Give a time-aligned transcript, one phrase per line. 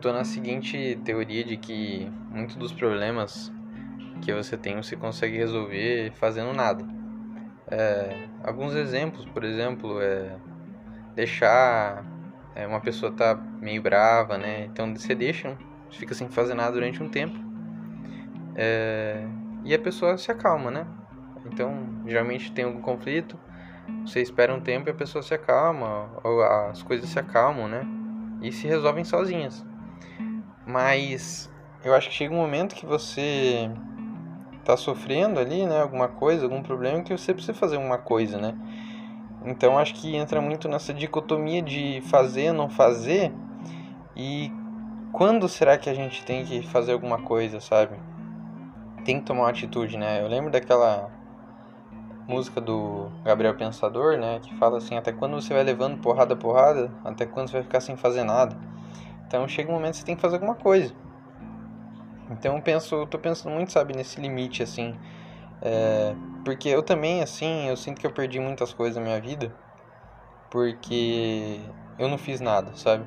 [0.00, 3.52] tô na seguinte teoria de que muitos dos problemas
[4.22, 6.84] que você tem você consegue resolver fazendo nada.
[7.70, 10.38] É, alguns exemplos, por exemplo, é
[11.14, 12.04] deixar
[12.54, 14.64] é, uma pessoa tá meio brava, né?
[14.64, 15.56] Então você deixa,
[15.90, 17.38] fica sem fazer nada durante um tempo
[18.54, 19.26] é,
[19.64, 20.86] e a pessoa se acalma, né?
[21.44, 23.38] Então geralmente tem algum conflito,
[24.04, 27.86] você espera um tempo e a pessoa se acalma, ou as coisas se acalmam, né?
[28.42, 29.64] E se resolvem sozinhas.
[30.66, 31.50] Mas
[31.84, 33.70] eu acho que chega um momento que você
[34.64, 38.54] tá sofrendo ali, né, alguma coisa, algum problema que você precisa fazer uma coisa, né?
[39.44, 43.32] Então acho que entra muito nessa dicotomia de fazer, não fazer
[44.14, 44.52] e
[45.12, 47.98] quando será que a gente tem que fazer alguma coisa, sabe?
[49.04, 50.22] Tem que tomar uma atitude, né?
[50.22, 51.10] Eu lembro daquela
[52.28, 56.92] música do Gabriel Pensador, né, que fala assim, até quando você vai levando porrada porrada,
[57.04, 58.56] até quando você vai ficar sem fazer nada.
[59.30, 60.92] Então chega um momento que você tem que fazer alguma coisa.
[62.32, 64.98] Então eu penso, eu tô pensando muito, sabe, nesse limite assim,
[65.62, 69.54] é, porque eu também assim, eu sinto que eu perdi muitas coisas na minha vida
[70.50, 71.60] porque
[71.96, 73.06] eu não fiz nada, sabe?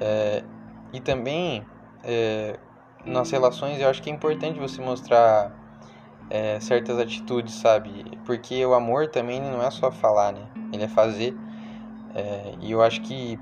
[0.00, 0.44] É,
[0.92, 1.66] e também
[2.04, 2.56] é,
[3.04, 5.50] nas relações eu acho que é importante você mostrar
[6.30, 8.04] é, certas atitudes, sabe?
[8.24, 10.46] Porque o amor também não é só falar, né?
[10.72, 11.34] Ele é fazer.
[12.14, 13.36] É, e eu acho que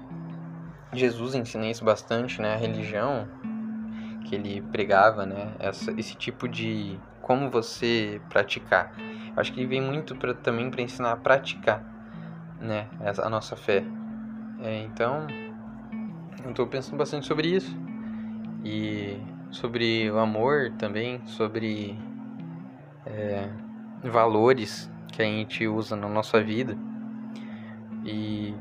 [0.92, 2.54] Jesus ensina isso bastante, né?
[2.54, 3.28] A religião
[4.24, 5.54] que ele pregava, né?
[5.58, 8.92] Essa, esse tipo de como você praticar.
[9.36, 11.82] Acho que ele vem muito pra, também para ensinar a praticar,
[12.60, 12.88] né?
[13.00, 13.84] Essa, a nossa fé.
[14.62, 15.26] É, então,
[16.44, 17.76] eu estou pensando bastante sobre isso
[18.64, 19.18] e
[19.50, 21.98] sobre o amor também, sobre
[23.04, 23.48] é,
[24.02, 26.76] valores que a gente usa na nossa vida.
[28.04, 28.54] E,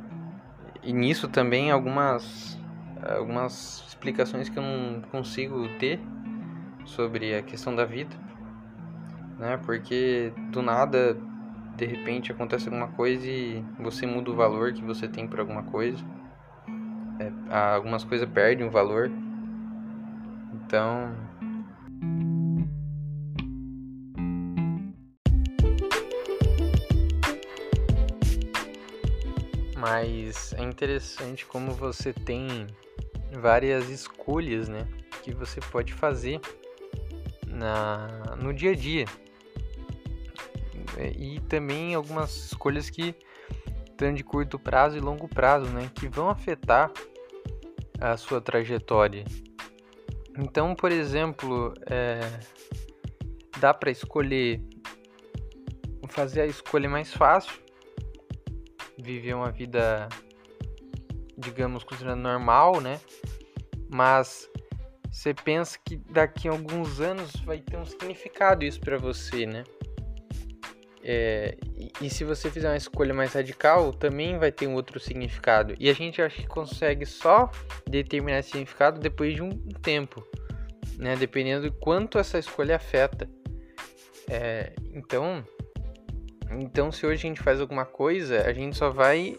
[0.85, 2.57] e nisso também algumas,
[3.17, 5.99] algumas explicações que eu não consigo ter
[6.85, 8.15] sobre a questão da vida,
[9.39, 9.57] né?
[9.65, 11.17] Porque do nada,
[11.75, 15.63] de repente acontece alguma coisa e você muda o valor que você tem por alguma
[15.63, 16.03] coisa.
[17.19, 17.31] É,
[17.73, 19.09] algumas coisas perdem o valor.
[20.53, 21.13] Então,
[29.87, 32.65] mas é interessante como você tem
[33.33, 34.87] várias escolhas, né,
[35.21, 36.41] que você pode fazer
[37.45, 39.05] na no dia a dia.
[41.15, 43.13] E também algumas escolhas que
[43.87, 46.91] estão de curto prazo e longo prazo, né, que vão afetar
[48.01, 49.23] a sua trajetória.
[50.35, 52.21] Então, por exemplo, é,
[53.59, 54.63] dá para escolher
[56.09, 57.64] fazer a escolha mais fácil
[58.97, 60.07] viver uma vida,
[61.37, 62.99] digamos, considerando normal, né?
[63.89, 64.49] Mas
[65.11, 69.63] você pensa que daqui a alguns anos vai ter um significado isso para você, né?
[71.07, 74.99] É, e, e, se você fizer uma escolha mais radical, também vai ter um outro
[74.99, 75.75] significado.
[75.79, 77.51] E a gente acha que consegue só
[77.87, 79.51] determinar esse significado depois de um
[79.83, 80.27] tempo,
[80.97, 81.15] né?
[81.15, 83.29] Dependendo de quanto essa escolha afeta.
[84.27, 85.45] É, então,
[86.59, 89.35] então, se hoje a gente faz alguma coisa, a gente só vai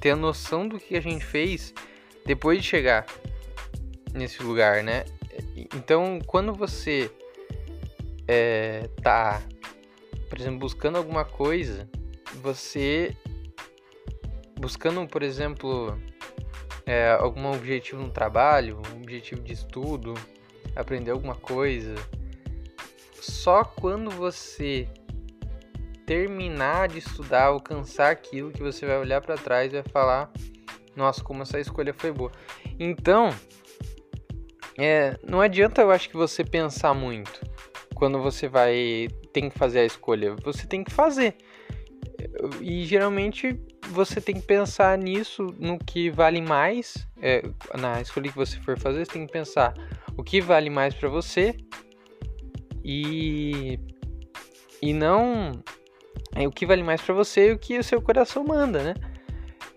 [0.00, 1.72] ter a noção do que a gente fez
[2.24, 3.06] depois de chegar
[4.12, 5.04] nesse lugar, né?
[5.74, 7.10] Então, quando você
[8.28, 9.42] é, tá,
[10.28, 11.88] por exemplo, buscando alguma coisa,
[12.42, 13.16] você
[14.58, 15.98] buscando, por exemplo,
[16.86, 20.14] é, algum objetivo no trabalho, um objetivo de estudo,
[20.76, 21.94] aprender alguma coisa,
[23.20, 24.88] só quando você
[26.06, 30.30] terminar de estudar, alcançar aquilo que você vai olhar para trás e vai falar:
[30.96, 32.30] nossa, como essa escolha foi boa.
[32.78, 33.30] Então,
[34.78, 37.40] é, não adianta eu acho que você pensar muito
[37.94, 40.36] quando você vai tem que fazer a escolha.
[40.44, 41.36] Você tem que fazer.
[42.60, 47.06] E geralmente você tem que pensar nisso, no que vale mais.
[47.20, 47.42] É,
[47.78, 49.74] na escolha que você for fazer, você tem que pensar
[50.16, 51.56] o que vale mais para você
[52.84, 53.78] e
[54.82, 55.52] e não
[56.34, 58.94] é o que vale mais para você e o que o seu coração manda, né?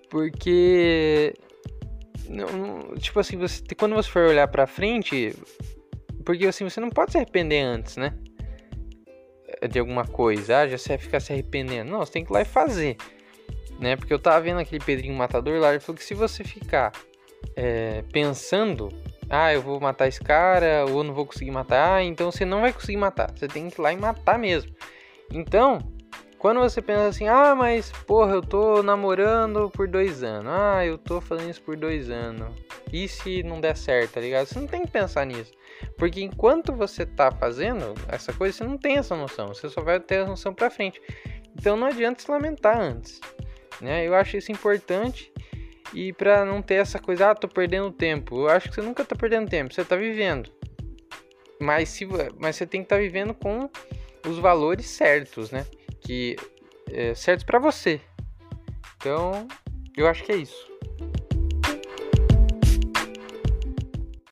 [0.10, 1.34] Porque
[2.30, 5.36] não, tipo assim, você quando você for olhar para frente,
[6.26, 8.14] porque assim você não pode se arrepender antes, né?
[9.70, 11.92] De alguma coisa, ah, já você ficar se arrependendo.
[11.92, 12.98] Não, você tem que ir lá e fazer,
[13.80, 13.96] né?
[13.96, 16.92] Porque eu tava vendo aquele Pedrinho Matador lá, ele falou que se você ficar
[17.56, 18.90] é, pensando,
[19.30, 22.74] ah, eu vou matar esse cara, ou não vou conseguir matar, então você não vai
[22.74, 23.32] conseguir matar.
[23.36, 24.72] Você tem que ir lá e matar mesmo.
[25.32, 25.80] Então,
[26.38, 30.98] quando você pensa assim, ah, mas porra, eu tô namorando por dois anos, ah, eu
[30.98, 32.54] tô fazendo isso por dois anos,
[32.92, 34.46] e se não der certo, tá ligado?
[34.46, 35.52] Você não tem que pensar nisso.
[35.98, 40.00] Porque enquanto você tá fazendo essa coisa, você não tem essa noção, você só vai
[40.00, 41.02] ter a noção pra frente.
[41.56, 43.20] Então não adianta se lamentar antes,
[43.82, 44.08] né?
[44.08, 45.32] Eu acho isso importante
[45.94, 48.42] e para não ter essa coisa, ah, tô perdendo tempo.
[48.42, 50.52] Eu acho que você nunca tá perdendo tempo, você tá vivendo.
[51.60, 52.08] Mas, se,
[52.38, 53.70] mas você tem que estar tá vivendo com
[54.28, 55.66] os valores certos, né?
[56.08, 56.38] Que
[56.90, 58.00] é, certos para você.
[58.96, 59.46] Então,
[59.98, 60.77] eu acho que é isso.